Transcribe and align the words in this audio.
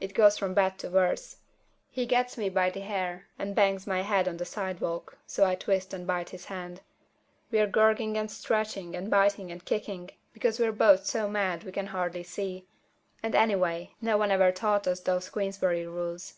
It 0.00 0.14
goes 0.14 0.36
from 0.36 0.52
bad 0.52 0.78
to 0.78 0.88
worse. 0.88 1.36
He 1.92 2.04
gets 2.04 2.36
me 2.36 2.48
by 2.48 2.70
the 2.70 2.80
hair 2.80 3.28
and 3.38 3.54
bangs 3.54 3.86
my 3.86 4.02
head 4.02 4.26
on 4.26 4.36
the 4.36 4.44
sidewalk, 4.44 5.16
so 5.28 5.44
I 5.44 5.54
twist 5.54 5.94
and 5.94 6.08
bite 6.08 6.30
his 6.30 6.46
hand. 6.46 6.80
We're 7.52 7.68
gouging 7.68 8.16
and 8.18 8.28
scratching 8.28 8.96
and 8.96 9.08
biting 9.08 9.52
and 9.52 9.64
kicking, 9.64 10.10
because 10.32 10.58
we're 10.58 10.72
both 10.72 11.06
so 11.06 11.28
mad 11.28 11.62
we 11.62 11.70
can 11.70 11.86
hardly 11.86 12.24
see, 12.24 12.66
and 13.22 13.32
anyway 13.36 13.94
no 14.00 14.18
one 14.18 14.32
ever 14.32 14.50
taught 14.50 14.88
us 14.88 14.98
those 14.98 15.30
Queensberry 15.30 15.86
rules. 15.86 16.34